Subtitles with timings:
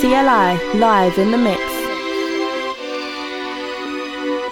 [0.00, 1.69] CLI live in the mix.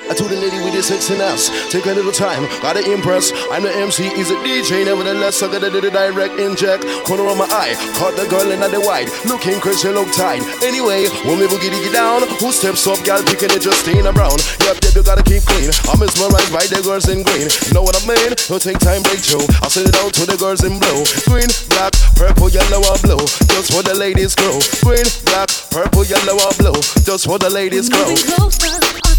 [0.09, 3.33] I told the lady with the sexy ass, take a little time, gotta impress.
[3.53, 6.89] I'm the MC, he's a DJ, nevertheless, I gotta do the direct inject.
[7.05, 10.41] Corner of my eye, caught the girl in the white, looking crazy, look tight.
[10.65, 14.41] Anyway, when we boogie diggy down, who steps up, gal picking it, just staying around.
[14.65, 15.69] Yep, yep, you gotta keep clean.
[15.93, 17.53] I'm mesmerized by the girls in green.
[17.69, 18.33] You know what I mean?
[18.49, 19.45] Don't take time, break through.
[19.61, 21.05] I'll send it out to the girls in blue.
[21.29, 23.21] Green, black, purple, yellow, or blue.
[23.53, 24.57] Just for the ladies grow.
[24.81, 26.81] Green, black, purple, yellow, or blue.
[27.05, 28.17] Just for the ladies grow.
[28.17, 29.18] Closer,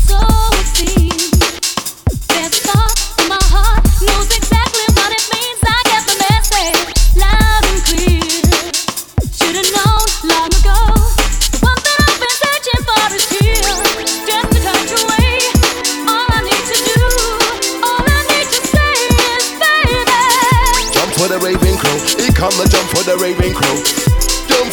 [22.40, 24.09] come the jump for the raving crow.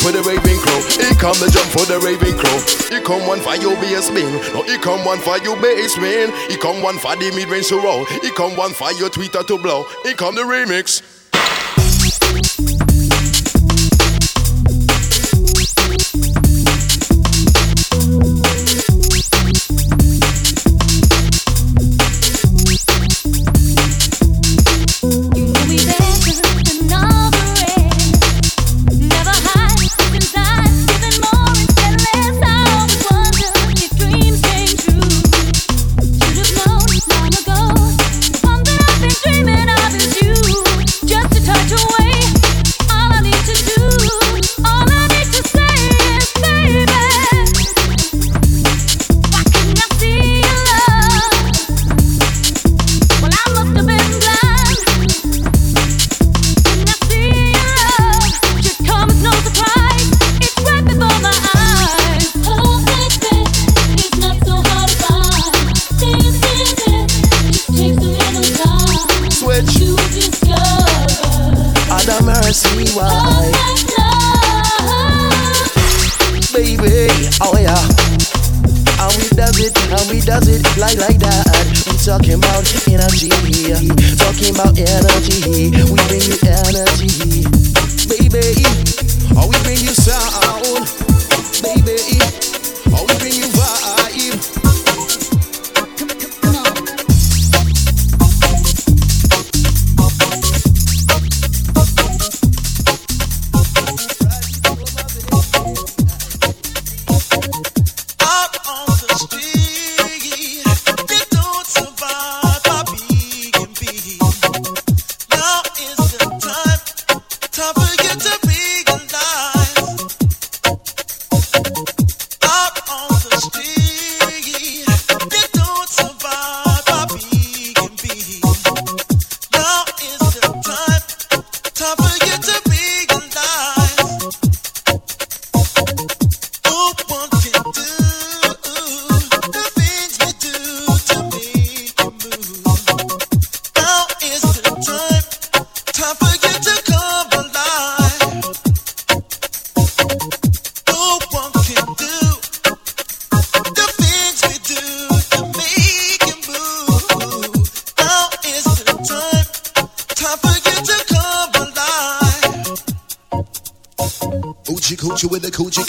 [0.06, 0.78] For the raving crow.
[1.02, 2.96] He come the jump for the raving crow.
[2.96, 4.32] He come one for your spin.
[4.54, 5.58] No, he come one for your
[5.88, 6.30] spin.
[6.48, 8.04] He come one for the mid range to roll.
[8.22, 9.84] He come one for your tweeter to blow.
[10.04, 11.15] He come the remix.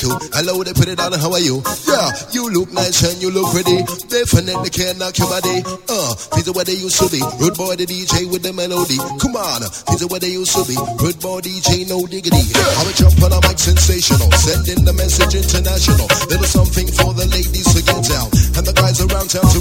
[0.07, 0.29] With the coochie coo.
[0.33, 1.13] Hello, they put it on.
[1.13, 1.61] How are you?
[1.87, 3.83] Yeah, you look nice and you look pretty.
[4.07, 5.63] Definitely can knock your body.
[5.87, 7.21] Uh, these are where they used to be.
[7.39, 8.97] Rude boy, the DJ with the melody.
[9.19, 10.77] Come on, these are where they used to be.
[11.01, 12.37] Rude boy, DJ, no diggity.
[12.37, 14.31] I will a jump on a mic, sensational.
[14.37, 16.07] Sending the message international.
[16.29, 18.29] Little something for the ladies to get down.
[18.57, 19.59] And the guys around town to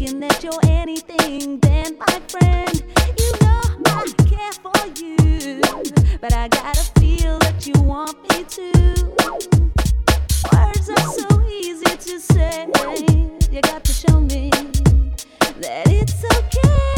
[0.00, 2.82] thinking that you're anything than my friend.
[3.18, 5.60] You know I care for you,
[6.20, 8.72] but I gotta feel that you want me to.
[10.52, 12.66] Words are so easy to say.
[13.50, 14.50] You got to show me
[15.60, 16.89] that it's okay.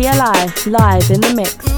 [0.00, 1.69] DLI live in the mix.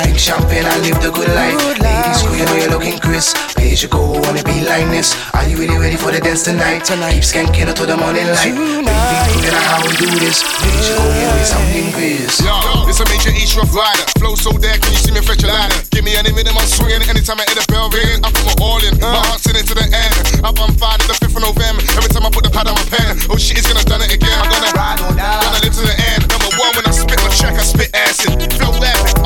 [0.00, 0.16] Tonight?
[0.16, 1.56] Tonight, champagne and live the good life.
[1.60, 3.36] Good Ladies, queen, you know you're looking crisp.
[3.56, 5.12] Pay as you go, wanna be like this.
[5.34, 6.84] Are you really ready for the dance tonight?
[6.84, 8.52] Tonight, skanking up to the morning light.
[8.56, 10.40] Raving, queen, how we do this.
[10.60, 12.44] Pay as you go, you be something crisp.
[12.44, 14.04] Yo, this a major East rough rider.
[14.16, 15.76] Flow so there, can you see me fetch a ladder?
[15.90, 17.04] Give me any minute, I'm swinging.
[17.04, 18.96] Anytime I hit the bell ring, I put my all in.
[19.00, 20.44] My heart's in it to the end.
[20.44, 21.84] Up on Friday, the 5th of November.
[21.96, 24.12] Every time I put the pad on my pen, oh shit, it's gonna done it
[24.12, 24.32] again.
[24.32, 25.44] I'm gonna Ride on down.
[25.44, 26.24] Gonna live to the end.
[26.30, 28.32] Number one, when I spit my track, I spit acid.
[28.56, 29.19] Flow epic,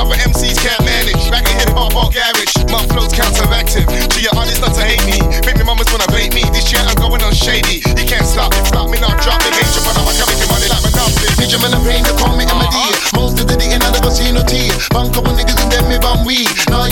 [2.75, 3.87] my flow's counteractive.
[3.87, 5.19] To your artists not to hate me.
[5.47, 6.43] Baby mamas wanna bait me.
[6.51, 7.79] This year I'm going on shady.
[7.87, 9.49] You can't stop me, flop me, not drop me.
[9.55, 11.29] Hate you, but I'm making money like Monopoly.
[11.39, 12.67] Ninja man, I'm pain, they call me MD.
[12.67, 13.19] Uh-huh.
[13.19, 14.71] Most of the day, never see no tea.
[14.91, 16.49] Bang couple niggas and then me bang weed.
[16.69, 16.84] Now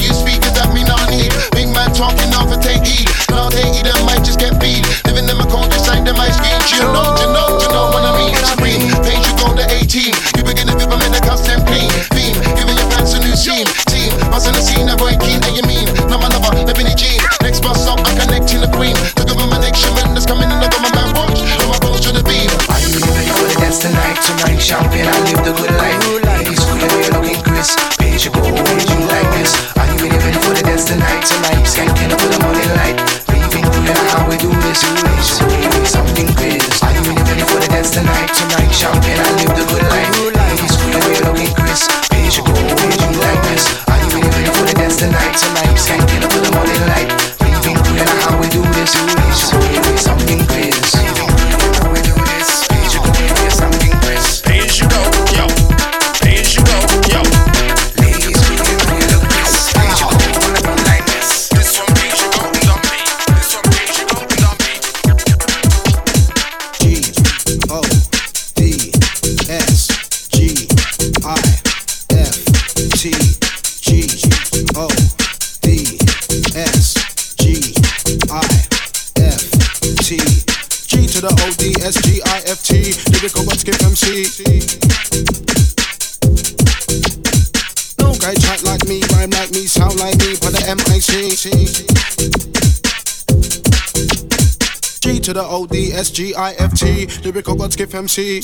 [95.33, 98.41] the O D S G I F T lyrical god skip MC.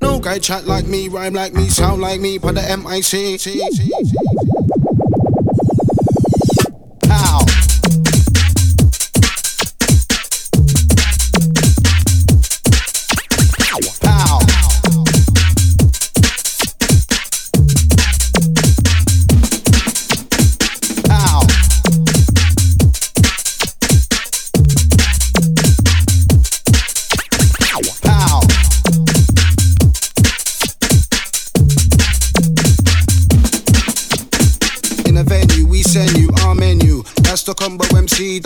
[0.00, 3.00] No guy chat like me, rhyme like me, sound like me, but the M I
[3.00, 3.38] C.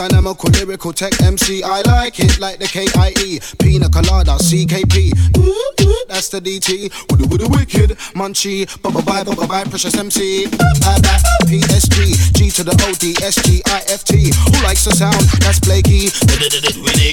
[0.00, 1.62] MC, dynamical, lyrical, tech MC.
[1.62, 5.16] I like it like the KIE, Pina Colada, CKP.
[6.08, 10.44] That's the DT, with the, wicked, Munchie, bye bye bye bye, precious MC.
[10.50, 14.28] Bye bye, PSG, G to the O D S G I F T.
[14.28, 15.24] Who likes the sound?
[15.40, 16.12] That's Blakey.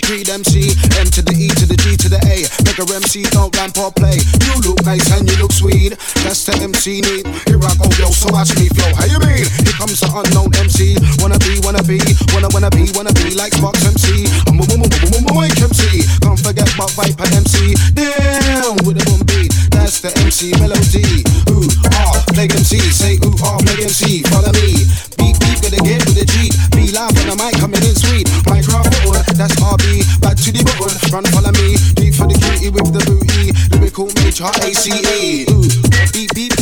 [0.04, 2.43] Creed MC, M to the E to the G to the A.
[2.67, 4.20] Mega MC, don't ramp or play.
[4.43, 5.96] You look nice and you look sweet.
[6.28, 7.24] That's the MC need.
[7.48, 8.91] Here I go, yo, so watch me flow.
[9.00, 9.48] How you mean?
[9.63, 11.00] Here comes the unknown MC.
[11.24, 12.02] Wanna be, wanna be,
[12.36, 14.25] wanna, wanna be, wanna be like Fox MC.
[14.49, 16.01] I'm a woman, woman, Mike MC.
[16.17, 17.77] Can't forget about Viper MC.
[17.93, 19.53] Damn, with a boom beat.
[19.69, 21.21] That's the MC melody.
[21.53, 22.81] Ooh, ah, play MC.
[22.89, 24.25] Say ooh, ah, play MC.
[24.33, 24.89] Follow me.
[25.13, 26.49] Beat, beat, gonna get with the G.
[26.73, 28.25] Be live on the mic, coming in sweet.
[28.49, 30.01] Microphone, that's RB.
[30.17, 30.97] Back to the button.
[31.13, 31.77] Run, follow me.
[31.93, 33.53] Deep for the cutie with the booty.
[33.77, 35.45] Lyrical major ACE.
[35.53, 35.69] Ooh,
[36.17, 36.53] beep, beep.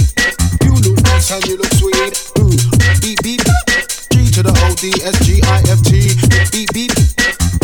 [0.67, 2.11] You look nice and you look sweet.
[2.43, 2.51] Ooh,
[2.99, 3.74] beep, beep.
[4.15, 6.15] G to the O D S G I F T.
[6.55, 6.95] Beep, beep.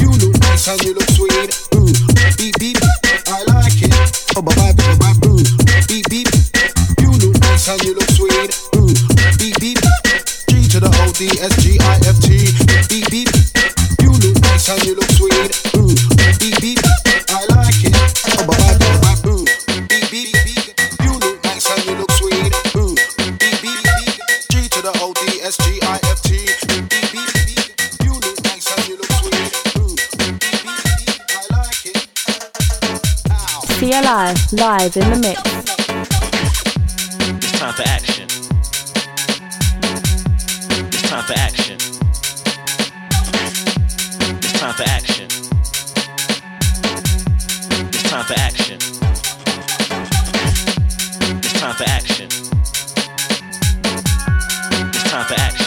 [0.03, 1.47] You look nice and you look sweet.
[1.79, 1.87] Ooh,
[2.35, 2.75] beep, beep.
[3.31, 3.95] I like it.
[4.35, 5.47] Oh, bye, bye, bye, bye.
[5.87, 6.27] Beep, beep.
[6.99, 8.51] You look nice and you look sweet.
[8.75, 8.91] Ooh,
[9.39, 9.79] beep, beep.
[10.51, 12.51] G to the O D S G I F T.
[12.91, 13.31] Beep, beep.
[14.03, 15.55] You look nice and you look sweet.
[15.79, 15.95] Ooh,
[16.35, 16.83] beep, beep.
[17.31, 17.95] I like it.
[18.27, 18.75] Oh, bye, bye,
[34.11, 35.41] live in the mix.
[37.37, 38.27] It's time for action.
[40.89, 41.77] It's time for action.
[44.37, 45.27] It's time for action.
[47.87, 48.79] It's time for action.
[51.37, 52.27] It's time for action.
[54.89, 55.60] It's time for action.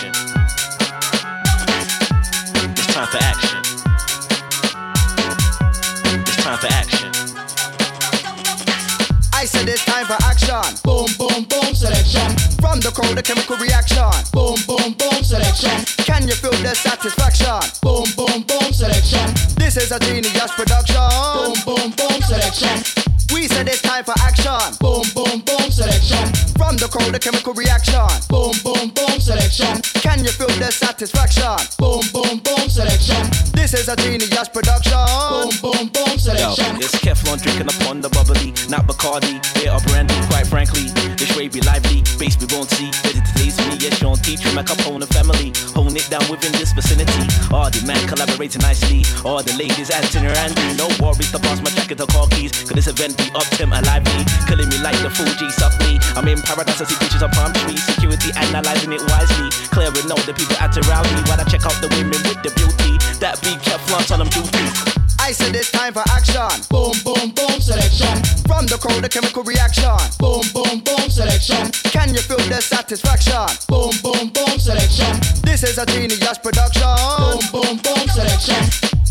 [12.94, 14.06] From the crowd, the chemical reaction.
[14.30, 15.84] Boom, boom, boom, selection.
[16.04, 17.58] Can you feel the satisfaction?
[17.82, 19.34] Boom, boom, boom, selection.
[19.56, 21.02] This is a genius production.
[21.34, 23.04] Boom, boom, boom, selection.
[23.34, 24.78] We said it's time for action.
[24.78, 26.22] Boom, boom, boom, selection.
[26.54, 28.06] From the crowd, the chemical reaction.
[28.30, 29.82] Boom, boom, boom, selection.
[29.98, 31.58] Can you feel the satisfaction?
[31.82, 33.18] Boom, boom, boom, selection.
[33.58, 35.02] This is a genius production.
[35.34, 36.78] Boom, boom, boom, selection.
[36.78, 40.14] Yo, it's Keflon drinking upon the bubbly, not Bacardi, beer or brandy.
[40.30, 40.86] Quite frankly,
[41.18, 41.83] this way be lively,
[42.24, 42.88] base we won't see.
[43.04, 45.52] Ready to taste me, yes, Sean teach you, my Capone family.
[45.76, 47.24] Holding it down within this vicinity.
[47.52, 49.04] All the men collaborating nicely.
[49.24, 50.64] All the ladies acting randy.
[50.80, 52.52] No worries, the boss, my jacket, the car keys.
[52.64, 54.24] Could this event be up to my lively?
[54.48, 56.00] Killing me like the Fuji suck me.
[56.16, 57.84] I'm in paradise, I see pictures of palm trees.
[57.84, 59.48] Security analyzing it wisely.
[59.68, 62.50] Clearing out the people at around me while I check out the women with the
[62.56, 62.96] beauty.
[63.20, 64.93] That be Keflon on them duty.
[65.20, 66.48] I said it's time for action.
[66.68, 68.12] Boom, boom, boom, selection.
[68.44, 69.96] From the crowd, the chemical reaction.
[70.18, 71.70] Boom, boom, boom, selection.
[71.90, 73.46] Can you feel the satisfaction?
[73.68, 75.12] Boom, boom, boom, selection.
[75.42, 76.92] This is a genius production.
[77.18, 78.62] Boom, boom, boom, selection.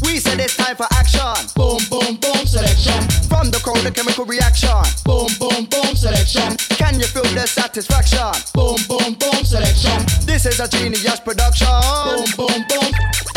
[0.06, 1.34] We said it's time for action.
[1.56, 3.01] Boom, boom, boom, selection.
[3.25, 4.77] From the crowd, the chemical reaction.
[5.06, 6.58] Boom, boom, boom, selection.
[6.77, 8.29] Can you feel the satisfaction?
[8.53, 9.97] Boom, boom, boom, selection.
[10.29, 11.73] This is a genius production.
[12.06, 13.33] Boom, boom, boom.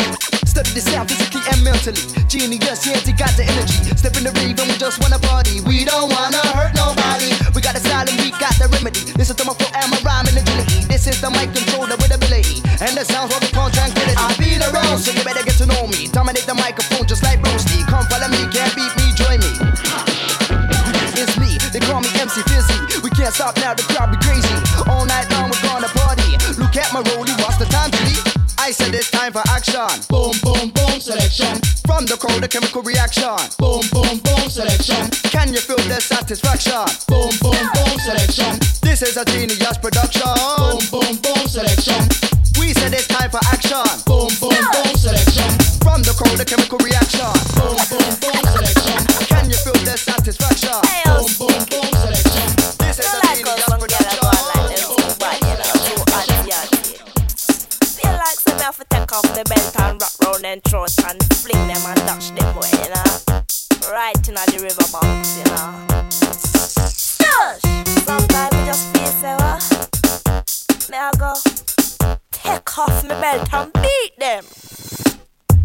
[0.57, 2.01] Study this out physically and mentally.
[2.25, 3.93] Genius, yeah, they got the energy.
[3.93, 5.61] Step in the rave and we just wanna party.
[5.69, 7.29] We don't wanna hurt nobody.
[7.53, 9.05] We got the style and we got the remedy.
[9.21, 10.81] Listen to my flow and my rhyme and agility.
[10.89, 12.65] This is the mic controller with ability.
[12.81, 14.17] And the sounds what we call tranquility.
[14.17, 16.09] I be the road, so you better get to know me.
[16.09, 17.85] Dominate the microphone just like Bruce Lee.
[17.85, 19.53] Come follow me, can't beat me, join me.
[21.21, 23.05] It's me, they call me MC Fizzy.
[23.05, 24.46] We can't stop now, the crowd be crazy.
[28.87, 29.87] Said it's time for action.
[30.09, 31.59] Boom, boom, boom, selection.
[31.85, 33.35] From the crowd, the chemical reaction.
[33.59, 35.09] Boom, boom, boom, selection.
[35.31, 36.87] Can you feel the satisfaction?
[37.07, 38.59] Boom, boom, boom, selection.
[38.81, 40.31] This is a genius production.
[40.57, 41.99] Boom, boom, boom, selection.
[42.59, 43.83] We said it's time for action.
[44.05, 45.49] Boom, boom, boom, selection.
[45.83, 46.96] From the crowd, the chemical reaction.
[60.67, 63.11] Throat and fling them and dash them away, you know.
[63.91, 65.71] Right in the river banks, you know.
[66.91, 67.61] Stush!
[68.03, 69.59] Sometimes we just feel so, uh,
[70.91, 71.33] may I go
[72.31, 74.43] take off my belt and beat them.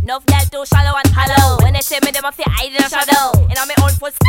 [0.03, 1.59] Enough girl too shallow and hollow.
[1.63, 3.39] When they say me, them a fi hide in a shadow.
[3.49, 4.22] And on my own footstep,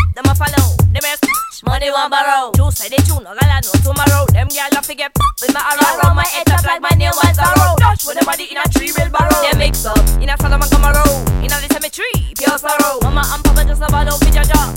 [1.93, 2.51] one borrow.
[2.57, 4.25] Two say they tune, no gala no tomorrow.
[4.33, 6.01] Them girl a fi get pop with my arrow.
[6.01, 7.77] Round my head up like my name was Arrow.
[7.77, 9.37] Dash with the body in a tree will borrow.
[9.45, 11.05] They mix up in a Solomon Camaro.
[11.45, 12.99] In a the cemetery, pure sorrow.
[13.05, 14.73] Mama and Papa just about out with your jaw.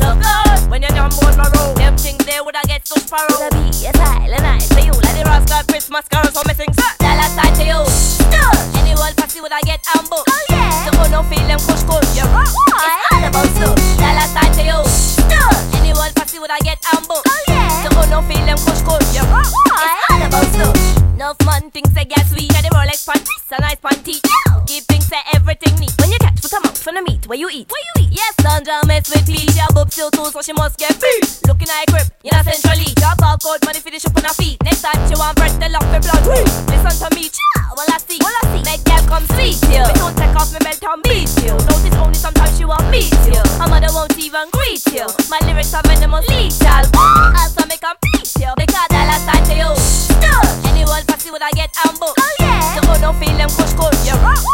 [0.00, 1.76] Look good when you're down board my road.
[1.76, 3.36] Them things they woulda get so sparrow.
[3.36, 4.96] The be a silent night for you.
[4.96, 6.90] Like the rascal Christmas carols for missing sir.
[6.98, 7.80] Dollar side to you.
[8.80, 10.24] Anyone fussy woulda get ambushed.
[10.24, 10.88] Oh yeah.
[10.88, 12.16] So no feel them kush kush.
[12.16, 12.28] Yeah.
[12.32, 12.48] What?
[12.48, 13.76] It's all about stuff.
[14.00, 14.43] Dollar side
[16.58, 16.70] to you.
[16.70, 17.26] Anyone fussy woulda get ambushed.
[17.26, 17.82] Oh yeah.
[17.82, 19.14] So no feel them kush kush.
[19.14, 19.24] Yeah.
[19.32, 19.46] What?
[19.46, 21.14] It's all about stuff.
[21.14, 22.52] Enough man thinks they get sweet.
[22.52, 24.43] Yeah, the Rolex panties, a nice panty.
[24.66, 25.92] Keep things say everything neat.
[26.00, 27.68] When you catch foot a mouth from the meat, where you eat?
[27.70, 28.12] Where you eat?
[28.12, 29.54] Yes, Sandra mess with Pete.
[29.54, 31.24] Your boob still too, so she must get beat.
[31.46, 32.90] Looking at her grip, you know centrally.
[32.96, 34.56] Drop out cold money finish up on her feet.
[34.64, 36.24] Next time she want bread, tell off her blood.
[36.24, 37.64] Listen to me, chill.
[37.76, 38.62] Well I see, well I see.
[38.64, 39.84] Make girl come sweet you.
[39.84, 41.52] Me don't take off my belt and beat you.
[41.68, 43.42] Notice only sometimes she won't meet you.
[43.60, 45.04] Her mother won't even greet you.
[45.28, 46.88] My lyrics are venomous lethal.
[47.36, 48.50] Also ah, make them beat you.
[48.56, 49.70] Because dollar side to you.
[50.72, 52.16] Anyone fussy would I get ambushed?
[52.16, 52.74] Oh, yeah.
[52.74, 52.94] So don't feel them kush kush.
[52.94, 52.94] Yeah, right.
[52.94, 52.94] It's all about stuff.
[52.94, 52.94] Dollar side to you.
[52.94, 52.94] Anyone fussy would I get ambushed?
[52.94, 52.94] Oh yeah.
[52.94, 54.06] So don't feel them kush kush.
[54.06, 54.53] Yeah, right.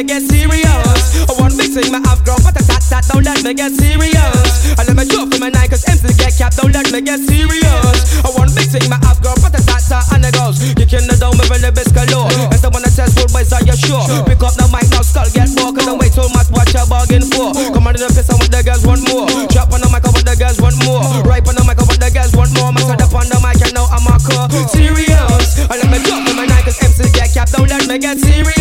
[0.00, 1.28] me get serious.
[1.28, 3.04] I want big thing, my have grown, but a tat tat.
[3.12, 4.48] Don't let me get serious.
[4.80, 6.56] I let me drop from my nine cause MCs get capped.
[6.56, 7.98] Don't let me get serious.
[8.24, 10.08] I want big thing, my have grown, but a tat tat.
[10.16, 12.32] And it goes, kicking the dome with the best galore.
[12.48, 14.00] And someone that says full boys, are you sure?
[14.24, 15.68] Pick up the mic now, skull get more.
[15.76, 17.52] Cause I wait too much, watch your bargain for.
[17.52, 19.28] Come on in the piss, I want the girls want more.
[19.52, 21.04] Drop on the mic, I want the girls want more.
[21.28, 22.72] Right on the mic, I want the girls want more.
[22.72, 24.48] Man, set up on the mic, and now I'm a core.
[24.72, 25.60] Serious.
[25.68, 27.52] I let me drop from my nine cause MCs get capped.
[27.52, 28.59] Don't let me get serious.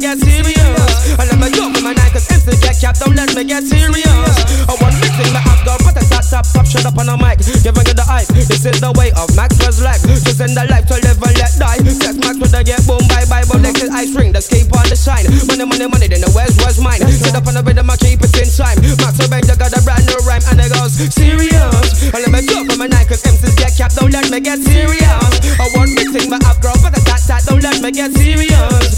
[0.00, 0.92] Get serious.
[1.20, 3.04] I me drop from my nine cause MCs get capped.
[3.04, 4.36] Don't let me get serious.
[4.64, 6.48] I want big thing, my have grown, but a tat tat.
[6.56, 7.44] Pop shut up on the mic.
[7.44, 8.26] Giving you the hype.
[8.32, 10.00] This is the way of Maxwell's life.
[10.00, 11.84] To send the life to live and let die.
[11.84, 13.44] Sex Max with the get boom, bye bye.
[13.44, 15.28] But like ice ring, the escape on the shine.
[15.46, 17.04] Money, money, money, then the where's was mine.
[17.04, 18.80] Sit up on the rhythm, I keep it in time.
[19.28, 22.08] Bang, you got a brand new rhyme, and it goes serious.
[22.08, 24.00] I let me drop from my nine cause MCs get capped.
[24.00, 25.32] Don't let me get serious.
[25.60, 27.44] I want big thing, my have grown, but a tat tat.
[27.44, 28.89] Don't let me get serious.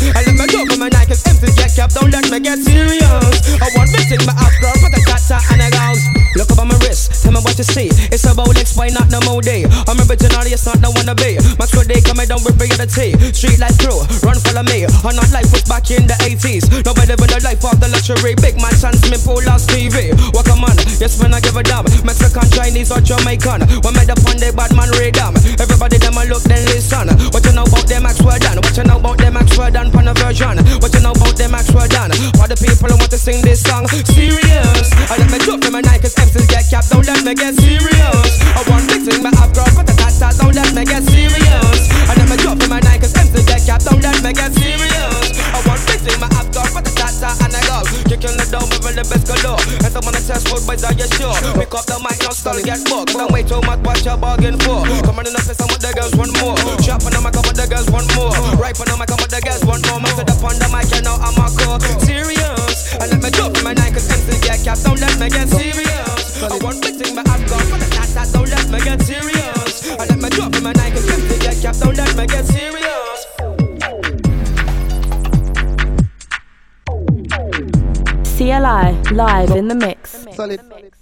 [1.94, 3.36] Don't let me get serious.
[3.60, 6.00] I want big thing, my have grown, but a tat, and it goes.
[6.34, 7.92] Look up on my wrist, tell me what you see.
[8.08, 9.68] It's about X, why not no more day?
[9.68, 11.36] I'm original, it's not no wanna be.
[11.60, 13.12] Max they coming down with reality.
[13.36, 14.88] Street life crew, run follow me.
[14.88, 16.64] I'm not life was back in the 80s.
[16.88, 18.32] Nobody with the life of the luxury.
[18.40, 20.16] Big man, chance me pull last TV.
[20.32, 21.84] What a man, yes, when I give a damn.
[22.04, 23.68] Mexican, Chinese, or Jamaican.
[23.84, 25.36] When made up on the bad man radar.
[25.60, 27.12] Everybody them a look, then listen.
[27.30, 28.56] What you know about them Maxwell Dan?
[28.56, 29.92] What you know about them Maxwell Dan?
[29.92, 30.56] Pan a version.
[30.80, 31.12] What you know
[31.52, 32.10] Maxwell Dan?
[32.40, 34.88] For the people who want to sing this song, serious.
[35.12, 36.88] I let me drop them a night, cause MCs get capped.
[36.90, 38.01] Don't let me get serious.
[49.02, 49.58] The with best galore.
[49.82, 50.14] And someone
[50.46, 51.34] food boys, are you sure?
[51.58, 53.12] Pick up the mic, now skull get booked.
[53.12, 54.86] Don't wait too much, watch your bargain for.
[55.02, 56.56] Come on in the face, I want the girls want more.
[56.82, 58.32] Shop on the mic, I want the girls want more.
[58.58, 60.00] Right on the mic, I want the girls want more.
[60.00, 61.80] Man, set up on the mic, and now I'm a core.
[62.06, 62.94] Serious.
[62.98, 64.84] And let me drop my nine, cause MCs get capped.
[64.86, 66.42] Don't let me get serious.
[66.42, 66.81] I want
[79.12, 80.26] live in the mix.
[80.34, 80.60] Solid.
[81.00, 81.01] So,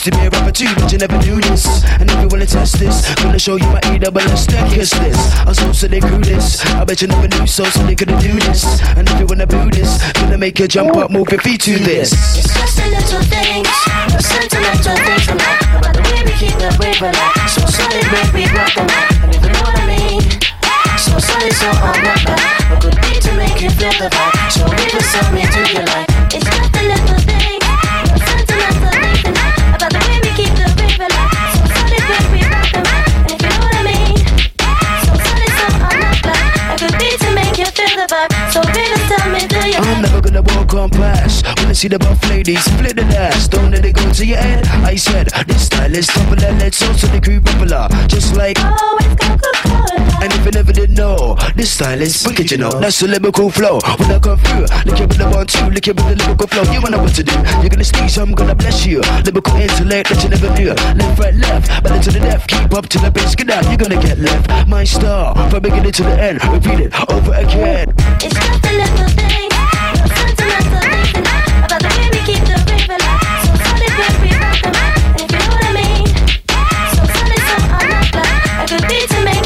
[0.00, 1.84] used to be a rapper too, but you never knew this.
[2.00, 4.92] And if you wanna test this, gonna show you my E double S this.
[4.94, 6.64] I so so they grew this.
[6.74, 8.64] I bet you never knew so so they couldn't do this.
[8.96, 11.78] And if you wanna do this, gonna make you jump up, move your feet to
[11.78, 12.12] this.
[12.12, 13.68] It's just little things,
[14.14, 17.50] the sentimental things like about the way keep the wave alive.
[17.50, 20.20] So solid, make we rock the night, if you know what I mean.
[20.96, 22.72] So solid, so back.
[22.72, 24.39] A good beat to make you feel the vibe.
[40.70, 41.46] Never gonna walk on past.
[41.58, 44.38] When I see the buff ladies split the ass Don't let it go to your
[44.38, 44.66] head.
[44.84, 46.52] I said, this style is popular.
[46.58, 47.88] Let's also the crew popular.
[48.08, 48.58] Just like
[50.22, 52.70] And if you never did know This style is wicked, you know.
[52.70, 53.80] That's the lyrical flow.
[53.98, 56.62] When I come through with the one, two Lick it with the lyrical flow.
[56.72, 57.34] You wanna what to do.
[57.60, 59.00] You're gonna sneeze, I'm gonna bless you.
[59.24, 60.72] Lyrical intellect that you never knew.
[60.74, 62.50] Left, right, left Better to the left.
[62.50, 64.68] Keep up to the bass Get out, you're gonna get left.
[64.68, 66.44] My star From beginning to the end.
[66.44, 67.88] Repeat it over again.
[68.20, 69.39] It's just the little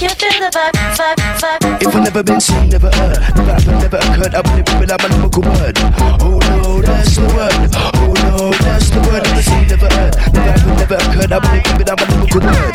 [0.09, 1.83] can feel the vibe, vibe, vibe.
[1.83, 5.05] If I've never been seen, never heard, never happened, never occurred, I've been people I'm
[5.05, 5.77] a local word.
[6.21, 7.71] Oh no, that's the word.
[7.95, 9.25] Oh no, that's the word.
[9.25, 12.74] Never seen, never heard, never happened, never occurred, I've been people I'm a local word.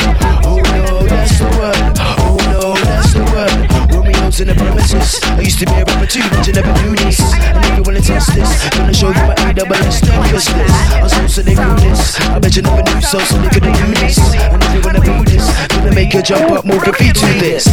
[4.41, 5.19] In the premises.
[5.23, 7.19] I used to be a rapper too, but you never knew this.
[7.19, 10.47] And if you wanna test this, gonna show you my A double S this.
[10.93, 12.19] I'm so so they knew this.
[12.19, 14.17] I bet you never knew so, so they couldn't do this.
[14.36, 17.25] And if you wanna do this, gonna make you jump up, move your feet to
[17.39, 17.67] this.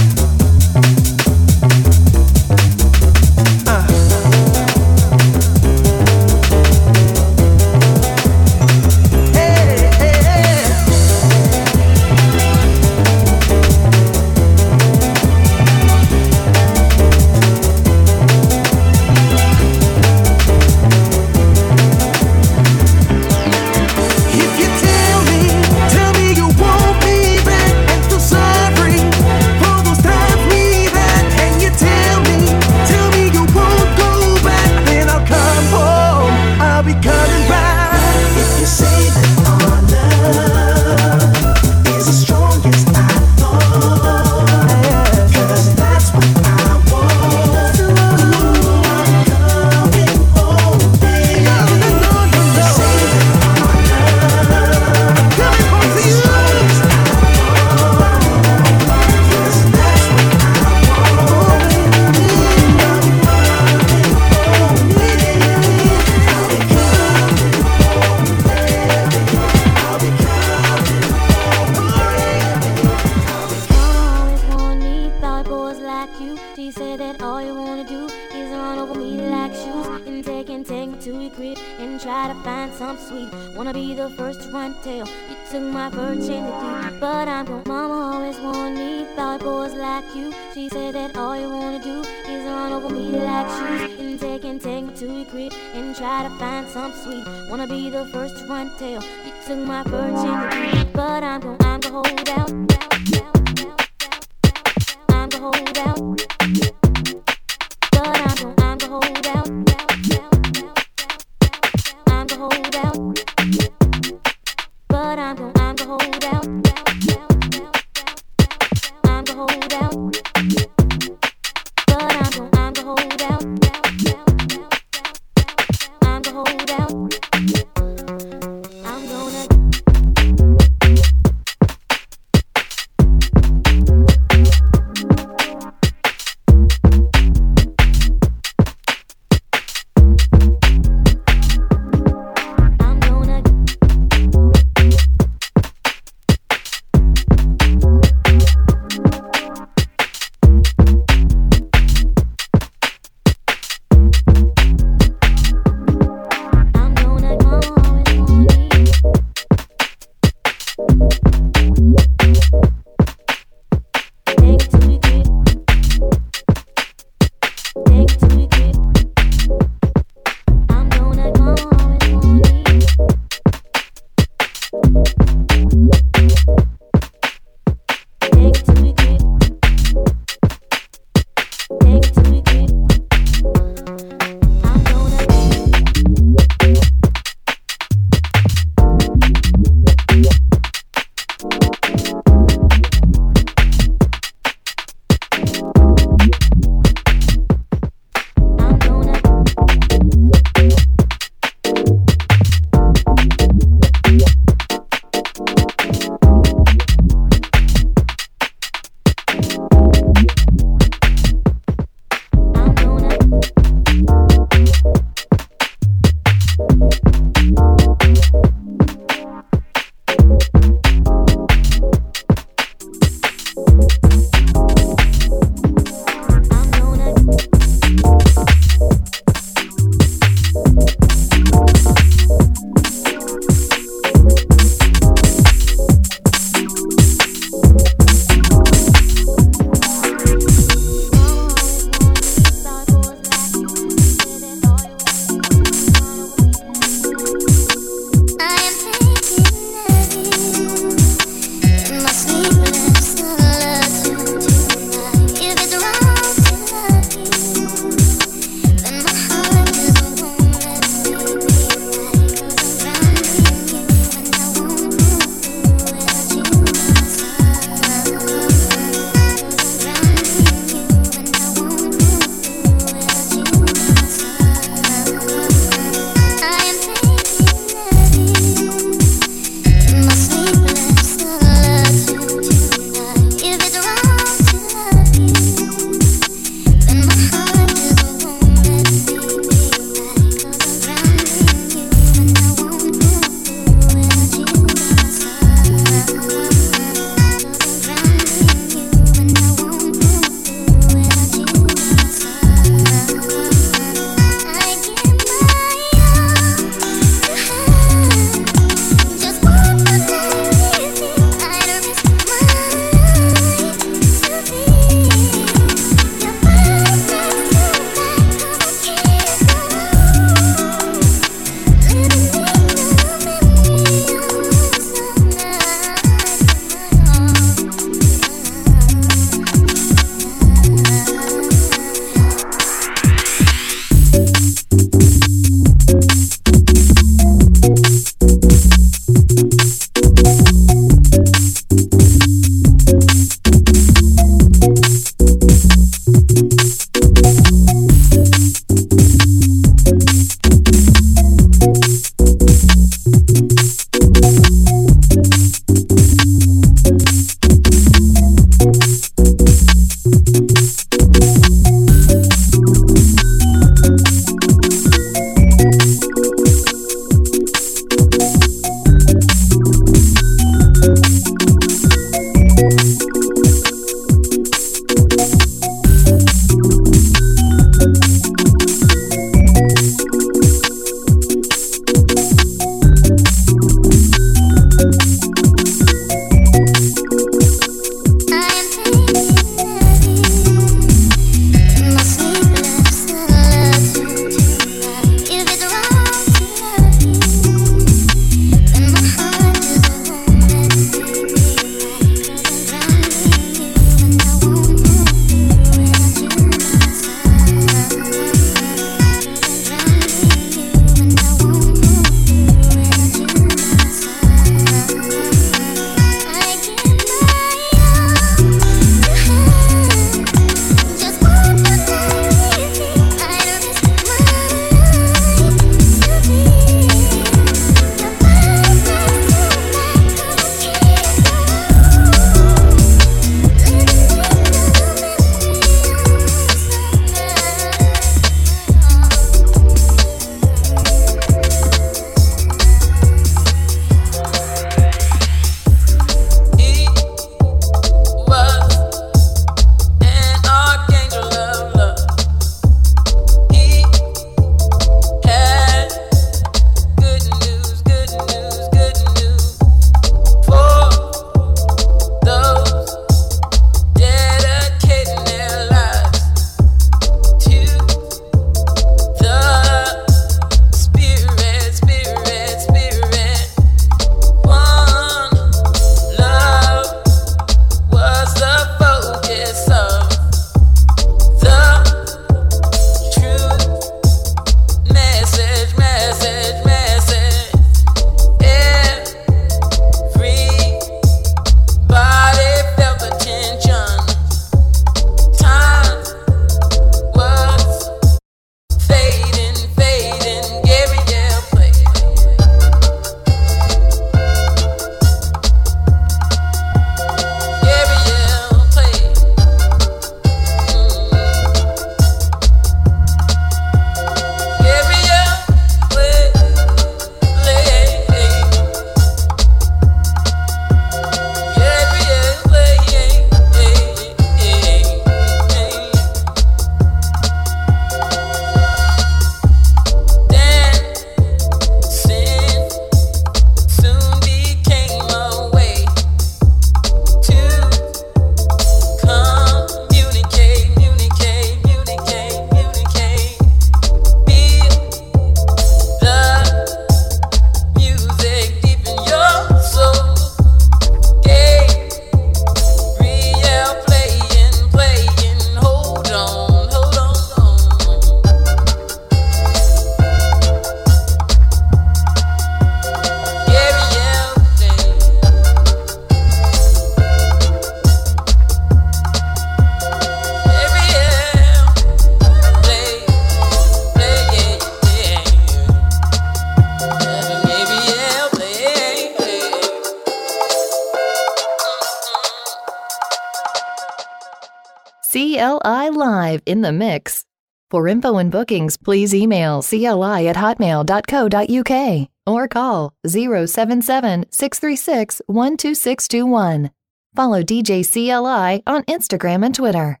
[586.66, 587.24] The Mix.
[587.70, 596.70] For info and bookings, please email CLI at hotmail.co.uk or call 077 636 12621.
[597.14, 600.00] Follow DJ CLI on Instagram and Twitter.